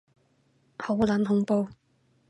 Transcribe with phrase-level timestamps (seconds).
[0.79, 1.69] 好撚恐怖